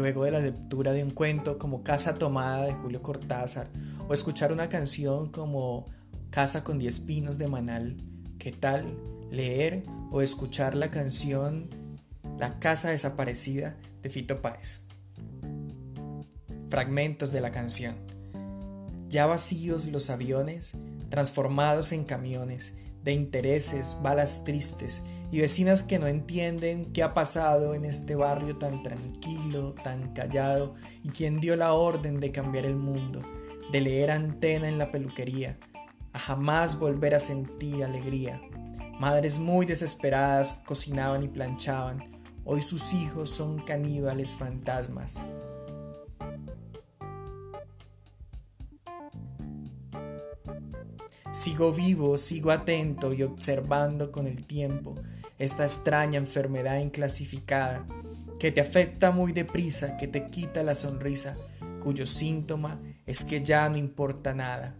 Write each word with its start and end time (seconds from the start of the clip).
luego 0.00 0.24
de 0.24 0.30
la 0.30 0.38
lectura 0.38 0.92
de 0.92 1.04
un 1.04 1.10
cuento 1.10 1.58
como 1.58 1.82
Casa 1.82 2.16
Tomada 2.16 2.64
de 2.64 2.72
Julio 2.72 3.02
Cortázar 3.02 3.68
o 4.08 4.14
escuchar 4.14 4.50
una 4.50 4.70
canción 4.70 5.30
como 5.30 5.84
Casa 6.30 6.64
con 6.64 6.78
diez 6.78 7.00
pinos 7.00 7.36
de 7.36 7.48
Manal, 7.48 7.98
¿qué 8.38 8.50
tal 8.50 8.96
leer 9.30 9.82
o 10.10 10.22
escuchar 10.22 10.74
la 10.74 10.90
canción 10.90 11.68
La 12.38 12.58
Casa 12.58 12.88
Desaparecida 12.88 13.76
de 14.00 14.08
Fito 14.08 14.40
Páez? 14.40 14.86
Fragmentos 16.68 17.32
de 17.32 17.42
la 17.42 17.52
canción. 17.52 17.96
Ya 19.10 19.26
vacíos 19.26 19.84
los 19.84 20.08
aviones, 20.08 20.78
transformados 21.10 21.92
en 21.92 22.04
camiones, 22.04 22.78
de 23.04 23.12
intereses, 23.12 23.98
balas 24.00 24.44
tristes 24.44 25.02
y 25.32 25.40
vecinas 25.40 25.82
que 25.82 25.98
no 25.98 26.06
entienden 26.06 26.92
qué 26.92 27.02
ha 27.02 27.14
pasado 27.14 27.74
en 27.74 27.84
este 27.84 28.14
barrio 28.16 28.56
tan 28.56 28.82
tranquilo, 28.82 29.74
tan 29.84 30.12
callado 30.12 30.74
y 31.04 31.10
quien 31.10 31.40
dio 31.40 31.56
la 31.56 31.72
orden 31.72 32.18
de 32.18 32.32
cambiar 32.32 32.66
el 32.66 32.76
mundo, 32.76 33.22
de 33.70 33.80
leer 33.80 34.10
antena 34.10 34.68
en 34.68 34.78
la 34.78 34.90
peluquería, 34.90 35.58
a 36.12 36.18
jamás 36.18 36.78
volver 36.78 37.14
a 37.14 37.20
sentir 37.20 37.84
alegría. 37.84 38.40
Madres 38.98 39.38
muy 39.38 39.66
desesperadas 39.66 40.62
cocinaban 40.66 41.22
y 41.22 41.28
planchaban, 41.28 42.04
hoy 42.44 42.62
sus 42.62 42.92
hijos 42.92 43.30
son 43.30 43.60
caníbales 43.60 44.36
fantasmas. 44.36 45.24
Sigo 51.32 51.70
vivo, 51.70 52.18
sigo 52.18 52.50
atento 52.50 53.12
y 53.12 53.22
observando 53.22 54.10
con 54.10 54.26
el 54.26 54.44
tiempo 54.44 54.96
esta 55.38 55.62
extraña 55.62 56.18
enfermedad 56.18 56.80
inclasificada 56.80 57.86
que 58.40 58.50
te 58.50 58.60
afecta 58.60 59.12
muy 59.12 59.32
deprisa, 59.32 59.96
que 59.96 60.08
te 60.08 60.28
quita 60.28 60.64
la 60.64 60.74
sonrisa, 60.74 61.36
cuyo 61.80 62.04
síntoma 62.04 62.80
es 63.06 63.24
que 63.24 63.42
ya 63.42 63.68
no 63.68 63.76
importa 63.76 64.34
nada. 64.34 64.74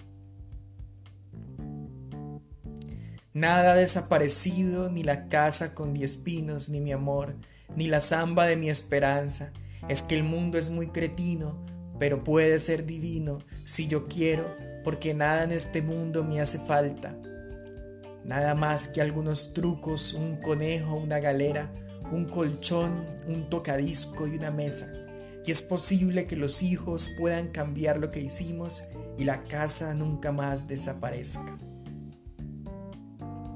Nada 3.33 3.73
ha 3.73 3.77
desaparecido, 3.77 4.91
ni 4.91 5.05
la 5.05 5.29
casa 5.29 5.73
con 5.73 5.95
diez 5.95 6.17
pinos, 6.17 6.69
ni 6.69 6.81
mi 6.81 6.91
amor, 6.91 7.37
ni 7.77 7.87
la 7.87 8.01
zamba 8.01 8.47
de 8.47 8.57
mi 8.57 8.71
esperanza. 8.71 9.53
Es 9.89 10.03
que 10.03 10.17
el 10.17 10.25
mundo 10.25 10.59
es 10.59 10.69
muy 10.69 10.89
cretino, 10.89 11.65
pero 12.01 12.25
puede 12.25 12.59
ser 12.59 12.87
divino 12.87 13.39
si 13.63 13.87
yo 13.87 14.09
quiero 14.09 14.45
porque 14.85 15.15
nada 15.15 15.45
en 15.45 15.53
este 15.53 15.83
mundo 15.83 16.25
me 16.25 16.41
hace 16.41 16.59
falta. 16.59 17.15
Nada 18.25 18.55
más 18.55 18.89
que 18.89 19.01
algunos 19.01 19.53
trucos, 19.53 20.15
un 20.15 20.37
conejo, 20.37 20.97
una 20.97 21.19
galera, 21.19 21.71
un 22.13 22.27
colchón, 22.27 23.07
un 23.27 23.49
tocadisco 23.49 24.27
y 24.27 24.37
una 24.37 24.51
mesa. 24.51 24.93
Y 25.45 25.51
es 25.51 25.63
posible 25.63 26.27
que 26.27 26.37
los 26.37 26.63
hijos 26.63 27.11
puedan 27.19 27.49
cambiar 27.49 27.99
lo 27.99 28.11
que 28.11 28.21
hicimos 28.21 28.85
y 29.19 29.25
la 29.25 29.45
casa 29.45 29.95
nunca 29.95 30.33
más 30.33 30.69
desaparezca. 30.69 31.59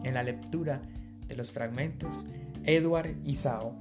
En 0.02 0.14
la 0.14 0.22
lectura 0.22 0.82
de 1.26 1.36
los 1.36 1.52
fragmentos, 1.52 2.26
Edward 2.64 3.16
Isao. 3.24 3.74